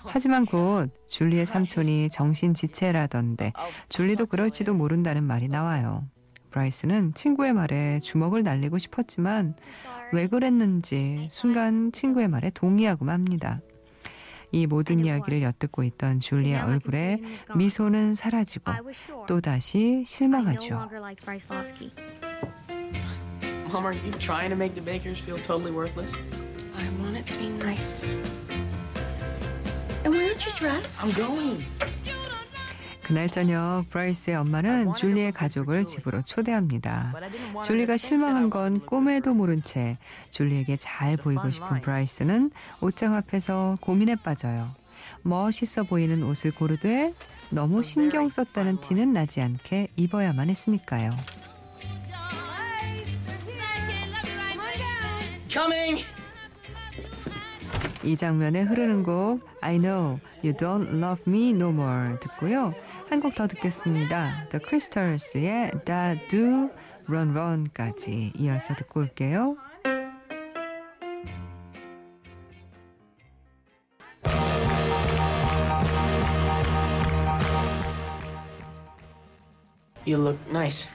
하지만 0.04 0.46
곧 0.46 0.90
줄리의 1.08 1.46
삼촌이 1.46 2.10
정신 2.10 2.54
지체라던데 2.54 3.52
줄리도 3.88 4.26
그럴지도 4.26 4.74
모른다는 4.74 5.24
말이 5.24 5.48
나와요. 5.48 6.06
브라이스는 6.50 7.14
친구의 7.14 7.52
말에 7.54 7.98
주먹을 8.00 8.42
날리고 8.42 8.78
싶었지만 8.78 9.56
왜 10.12 10.26
그랬는지 10.26 11.28
순간 11.30 11.92
친구의 11.92 12.28
말에 12.28 12.50
동의하고 12.50 13.04
맙니다. 13.04 13.60
이 14.52 14.66
모든 14.66 15.02
이야기를 15.02 15.40
엿듣고 15.42 15.82
있던 15.82 16.20
줄리의 16.20 16.60
얼굴에 16.60 17.18
미소는 17.56 18.14
사라지고. 18.14 18.70
또다시 19.26 20.04
실망하죠. 20.06 20.88
Mom, 23.72 23.86
are 23.86 23.94
you 23.94 24.12
trying 24.18 24.50
to 24.50 24.56
make 24.56 24.74
the 24.74 24.82
Bakers 24.82 25.18
feel 25.18 25.40
totally 25.40 25.72
worthless? 25.72 26.12
I 26.76 26.90
want 27.00 27.16
it 27.16 27.26
to 27.32 27.38
be 27.38 27.48
nice. 27.48 28.06
And 30.04 30.14
why 30.14 30.24
aren't 30.24 30.44
you 30.46 30.52
dressed? 30.56 31.04
I'm 31.04 31.14
going. 31.14 31.64
그날 33.02 33.28
저녁 33.28 33.84
브라이스의 33.90 34.36
엄마는 34.36 34.94
줄리의 34.94 35.32
가족을 35.32 35.86
집으로 35.86 36.22
초대합니다. 36.22 37.12
줄리가 37.64 37.96
실망한 37.96 38.48
건 38.48 38.86
꿈에도 38.86 39.34
모른 39.34 39.62
채 39.62 39.98
줄리에게 40.30 40.76
잘 40.76 41.16
보이고 41.16 41.50
싶은 41.50 41.80
브라이스는 41.80 42.52
옷장 42.80 43.14
앞에서 43.14 43.76
고민에 43.80 44.16
빠져요. 44.16 44.74
멋있어 45.22 45.82
보이는 45.82 46.22
옷을 46.22 46.52
고르되 46.52 47.12
너무 47.50 47.82
신경 47.82 48.28
썼다는 48.28 48.80
티는 48.80 49.12
나지 49.12 49.40
않게 49.40 49.88
입어야만 49.96 50.48
했으니까요. 50.48 51.16
Coming! 55.48 56.02
이 58.03 58.15
장면에 58.15 58.61
흐르는 58.61 59.03
곡 59.03 59.41
I 59.61 59.77
Know 59.79 60.19
You 60.43 60.53
Don't 60.53 60.87
Love 60.89 61.23
Me 61.27 61.49
No 61.49 61.69
More 61.69 62.19
듣고요. 62.19 62.73
한 63.09 63.19
곡 63.21 63.35
더 63.35 63.47
듣겠습니다. 63.47 64.47
The 64.49 64.59
Crystals,의 64.63 65.71
Da 65.85 66.19
Do 66.29 66.69
Run 67.07 67.35
Run까지 67.35 68.33
이어서 68.37 68.75
듣고 68.75 69.01
올게요. 69.01 69.57
You 80.05 80.17
look 80.17 80.37
nice. 80.49 80.87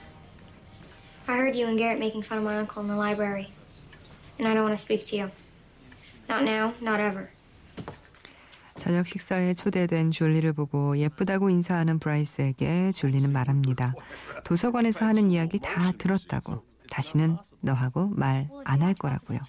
I 1.27 1.37
heard 1.37 1.55
you 1.55 1.67
and 1.67 1.77
Garrett 1.77 1.99
making 1.99 2.23
fun 2.23 2.39
of 2.39 2.43
my 2.43 2.57
uncle 2.57 2.81
in 2.81 2.89
the 2.89 2.95
library. 2.95 3.49
And 4.39 4.47
I 4.47 4.53
don't 4.53 4.63
want 4.63 4.75
to 4.75 4.81
speak 4.81 5.05
to 5.05 5.15
you. 5.17 5.31
Not 6.28 6.42
now, 6.44 6.74
not 6.82 7.00
ever. 7.00 7.28
저녁 8.76 9.06
식사에 9.08 9.54
초대된 9.54 10.12
줄리를 10.12 10.52
보고 10.52 10.96
예쁘다고 10.96 11.50
인사하는 11.50 11.98
브라이스에게 11.98 12.92
줄리는 12.92 13.32
말합니다. 13.32 13.94
도서관에서 14.44 15.04
하는 15.04 15.30
이야기 15.30 15.58
다 15.58 15.90
들었다고. 15.98 16.62
다시는 16.90 17.36
너하고 17.60 18.06
말 18.08 18.48
안 18.64 18.82
할 18.82 18.94
거라고요. 18.94 19.40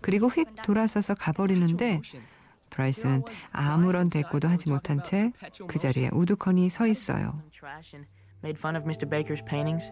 그리고 0.00 0.28
휙 0.28 0.46
돌아서서 0.62 1.14
가버리는데 1.14 2.00
브라이스는 2.70 3.24
아무런 3.52 4.08
대꾸도 4.08 4.46
하지 4.48 4.68
못한 4.70 5.02
채 5.02 5.32
그 5.66 5.78
자리에 5.78 6.10
우두커니 6.12 6.68
서 6.68 6.86
있어요. 6.86 7.42
Made 8.44 8.58
fun 8.58 8.76
of 8.76 8.84
Mr. 8.86 9.08
Baker's 9.08 9.42
paintings. 9.44 9.90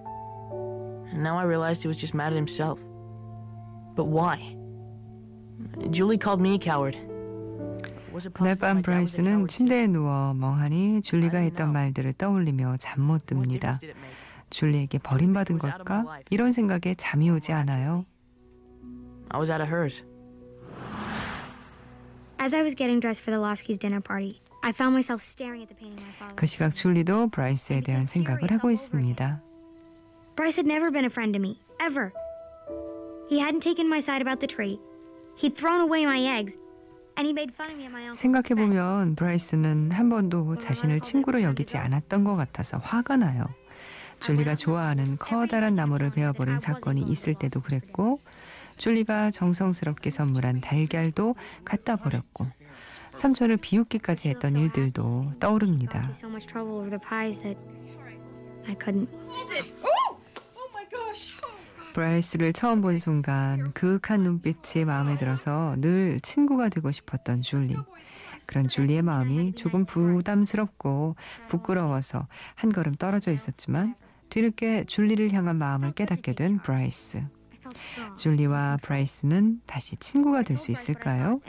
And 1.11 1.23
now 1.23 1.37
I 1.39 1.45
realized 1.45 1.83
he 1.83 1.89
was 1.89 1.97
just 1.99 2.15
mad 2.15 2.33
at 2.33 2.37
himself. 2.37 2.79
But 3.97 4.07
why? 4.07 4.55
그날 8.33 8.55
밤 8.57 8.83
브라이스는? 8.83 9.47
침대에 9.49 9.87
누워 9.89 10.33
멍하니 10.35 11.03
줄리가 11.03 11.39
했던 11.39 11.73
말들을 11.73 12.15
떠올리며 12.15 12.77
잠 12.79 13.03
못 13.03 13.27
듭니다. 13.27 13.79
줄리에게 14.51 14.99
버림받은 14.99 15.59
걸까? 15.59 16.21
이런 16.31 16.53
생각에 16.53 16.95
잠이 16.97 17.31
오지 17.31 17.53
않아요. 17.53 18.05
I 19.29 19.41
was 19.41 19.51
out 19.51 19.61
of 19.63 19.69
hers. 19.69 20.03
As 22.39 22.55
I 22.55 22.63
was 22.63 22.75
getting 22.75 23.01
dressed 23.01 23.23
for 23.23 23.33
the 23.35 23.43
Losky's 23.43 23.79
dinner 23.79 24.01
party, 24.01 24.41
I 24.63 24.71
found 24.73 24.95
myself 24.95 25.23
staring 25.23 25.63
at 25.63 25.69
the 25.69 25.77
painting 25.77 26.01
my 26.01 26.13
father. 26.15 26.37
그 26.37 26.47
시각 26.47 26.73
줄리도 26.73 27.29
브라이스에 27.29 27.81
대한 27.83 28.07
생각을 28.07 28.51
하고 28.53 28.71
있습니다. 28.71 29.43
Bryce 30.37 30.57
had 30.63 30.69
never 30.71 30.91
been 30.93 31.05
a 31.05 31.11
friend 31.11 31.33
to 31.37 31.41
me, 31.43 31.61
ever. 31.81 32.13
He 33.29 33.41
hadn't 33.41 33.61
taken 33.63 33.89
my 33.89 33.99
side 34.01 34.23
about 34.23 34.39
the 34.41 34.47
tree. 34.47 34.79
He'd 35.37 35.55
thrown 35.57 35.81
away 35.81 36.05
my 36.05 36.21
eggs. 36.39 36.59
And 37.19 37.27
he 37.27 37.33
made 37.33 37.53
fun 37.55 37.71
of 37.71 37.77
me 37.77 37.85
at 37.85 37.93
my 37.93 38.09
uncle's 38.09 38.19
expense. 38.19 38.21
생각해보면 38.21 39.15
브라이스는 39.17 39.93
한 39.93 40.09
번도 40.11 40.57
자신을 40.57 41.01
친구로 41.01 41.43
여기지 41.43 41.79
않았던 41.79 42.25
것 42.25 42.37
같아서 42.37 42.79
화가 42.79 43.17
나요. 43.17 43.47
줄리가 44.21 44.55
좋아하는 44.55 45.17
커다란 45.19 45.75
나무를 45.75 46.11
베어버린 46.11 46.59
사건이 46.59 47.03
있을 47.03 47.35
때도 47.35 47.61
그랬고, 47.61 48.21
줄리가 48.77 49.31
정성스럽게 49.31 50.11
선물한 50.11 50.61
달걀도 50.61 51.37
갖다 51.65 51.97
버렸고, 51.97 52.47
삼촌을 53.13 53.57
비웃기까지 53.59 54.29
했던 54.29 54.57
일들도 54.57 55.33
떠오릅니다. 55.41 56.13
브라이스를 61.97 62.53
처음 62.53 62.83
본 62.83 62.99
순간 62.99 63.73
그윽한 63.73 64.23
눈빛이 64.23 64.85
마음에 64.85 65.17
들어서 65.17 65.75
늘 65.79 66.21
친구가 66.21 66.69
되고 66.69 66.91
싶었던 66.91 67.41
줄리. 67.41 67.75
그런 68.45 68.69
줄리의 68.69 69.01
마음이 69.01 69.55
조금 69.55 69.87
부담스럽고 69.87 71.17
부끄러워서 71.49 72.29
한 72.55 72.71
걸음 72.71 72.97
떨어져 72.97 73.33
있었지만 73.33 73.95
뒤늦게 74.29 74.85
줄리를 74.85 75.33
향한 75.33 75.57
마음을 75.57 75.93
깨닫게 75.93 76.35
된 76.35 76.59
브라이스. 76.59 77.23
줄리와 78.19 78.77
브라이스는 78.83 79.63
다시 79.65 79.97
친구가 79.97 80.43
될 80.43 80.59
수 80.59 80.71
있을까요? 80.71 81.41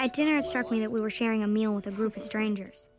At 0.00 0.14
dinner, 0.14 0.34
it 0.34 0.44
struck 0.44 0.72
me 0.72 0.80
that 0.80 0.92
we 0.92 0.98
were 0.98 1.12
sharing 1.12 1.44
a 1.44 1.48
meal 1.48 1.72
with 1.76 1.86
a 1.86 1.94
group 1.94 2.16
of 2.16 2.24
strangers. 2.24 2.90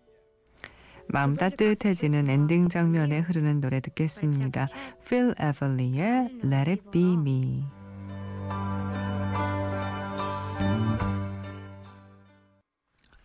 마음 1.12 1.36
따뜻해지는 1.36 2.30
엔딩 2.30 2.69
장면에 2.69 3.19
흐르는 3.19 3.60
노래 3.60 3.80
듣겠습니다. 3.82 4.67
Phil 5.06 5.34
Everly의 5.34 6.30
Let 6.43 6.69
It 6.69 6.84
Be 6.91 7.13
Me. 7.13 7.63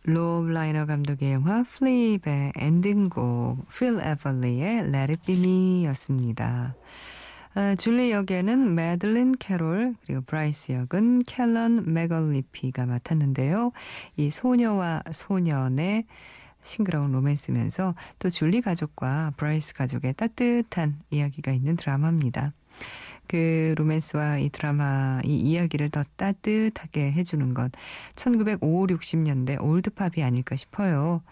로브 0.03 0.49
라이너 0.51 0.87
감독의 0.87 1.33
영화 1.33 1.65
플립의 1.65 2.53
엔딩곡 2.57 3.69
Phil 3.69 4.01
Everly의 4.01 4.79
Let 4.89 5.13
It 5.13 5.21
Be 5.27 5.37
Me였습니다. 5.39 6.75
아, 7.55 7.75
줄리 7.75 8.11
역에는 8.11 8.75
매들린 8.75 9.37
캐롤 9.39 9.95
그리고 10.05 10.21
브라이스 10.23 10.73
역은 10.73 11.23
캘런 11.23 11.93
맥얼리피가 11.93 12.85
맡았는데요. 12.85 13.73
이 14.17 14.31
소녀와 14.31 15.03
소년의 15.11 16.05
싱그러운 16.67 17.13
로맨스면서 17.13 17.95
또 18.19 18.29
줄리 18.29 18.61
가족과 18.61 19.33
브라이스 19.37 19.75
가족의 19.75 20.15
따뜻한 20.15 21.01
이야기가 21.11 21.53
있는 21.53 21.77
드라마입니다. 21.77 22.53
그 23.29 23.75
로맨스와 23.77 24.39
이 24.39 24.51
드라마 24.51 25.21
이 25.25 25.37
이야기를 25.37 25.91
더 25.91 26.05
따뜻하게 26.17 27.13
해주는 27.13 27.55
것 27.55 27.73
1950, 28.15 28.99
60년대 28.99 29.63
올드팝이 29.63 30.23
아닐까 30.23 30.55
싶어요. 30.57 31.23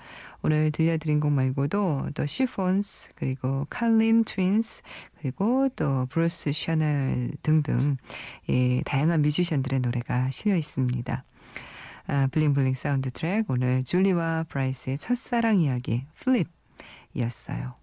오늘 0.42 0.70
들려드린 0.72 1.20
곡 1.20 1.32
말고도 1.32 2.10
또 2.14 2.26
시폰스 2.26 3.12
그리고 3.14 3.66
칼린 3.70 4.24
트윈스 4.24 4.82
그리고 5.20 5.68
또 5.76 6.06
브루스 6.10 6.52
샤넬 6.52 7.30
등등 7.42 7.96
이 8.48 8.82
다양한 8.84 9.22
뮤지션들의 9.22 9.80
노래가 9.80 10.30
실려 10.30 10.56
있습니다. 10.56 11.24
아, 12.06 12.28
블링블링 12.30 12.74
사운드 12.74 13.10
트랙 13.10 13.46
오늘 13.48 13.82
줄리와 13.84 14.44
브라이스의 14.48 14.98
첫사랑 14.98 15.60
이야기 15.60 16.04
플립이었어요. 16.16 17.74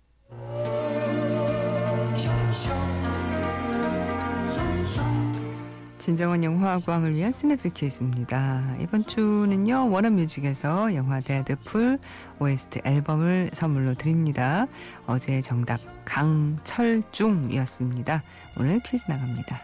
진정한 5.97 6.43
영화 6.43 6.77
광을 6.79 7.13
위한 7.13 7.31
스냅백 7.31 7.75
퀴즈입니다. 7.75 8.75
이번 8.79 9.05
주는요, 9.05 9.91
워너뮤직에서 9.91 10.95
영화 10.95 11.21
데드풀 11.21 11.99
OST 12.39 12.81
앨범을 12.83 13.51
선물로 13.53 13.93
드립니다. 13.93 14.65
어제 15.05 15.41
정답 15.41 15.79
강철중이었습니다. 16.05 18.23
오늘 18.57 18.79
퀴즈 18.79 19.05
나갑니다. 19.07 19.61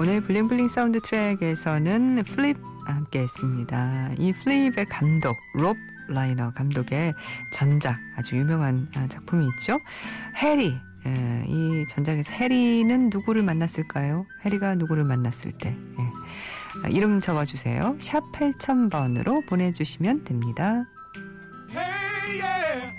오늘 0.00 0.20
블링블링 0.20 0.68
사운드 0.68 1.00
트랙에서는 1.00 2.22
플립 2.22 2.56
함께 2.86 3.18
했습니다. 3.18 4.12
이 4.16 4.32
플립의 4.32 4.86
감독, 4.86 5.36
롭 5.54 5.76
라이너 6.08 6.52
감독의 6.52 7.14
전작, 7.52 7.96
아주 8.16 8.36
유명한 8.36 8.88
아, 8.94 9.08
작품이 9.08 9.44
있죠. 9.58 9.80
해리. 10.40 10.72
예, 11.04 11.44
이 11.48 11.84
전작에서 11.88 12.32
해리는 12.32 13.10
누구를 13.10 13.42
만났을까요? 13.42 14.24
해리가 14.44 14.76
누구를 14.76 15.02
만났을 15.02 15.50
때. 15.50 15.70
예. 15.70 16.02
아, 16.84 16.88
이름 16.90 17.20
적어주세요. 17.20 17.96
샵 17.98 18.22
8000번으로 18.30 19.48
보내주시면 19.48 20.22
됩니다. 20.22 20.84
Hey, 21.70 22.40
yeah, 22.40 22.94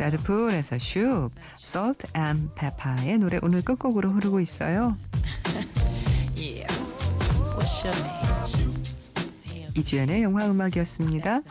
데드풀에서 0.00 0.78
슈, 0.78 1.30
Salt 1.58 2.06
and 2.16 2.48
Pepper의 2.54 3.18
노래 3.18 3.38
오늘 3.42 3.60
끝곡으로 3.62 4.10
흐르고 4.12 4.40
있어요. 4.40 4.96
What's 7.54 7.84
your 7.84 7.94
name? 8.00 8.20
이주연의 9.76 10.22
영화 10.22 10.46
음악이었습니다. 10.46 11.42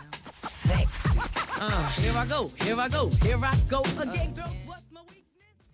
Uh, 1.62 1.88
here 2.02 2.18
I 2.18 2.28
go, 2.28 2.50
here 2.60 2.80
I 2.80 2.90
go, 2.90 3.10
here 3.22 3.40
I 3.46 3.56
go 3.70 3.84
again, 4.02 4.34
weakness? 4.36 4.69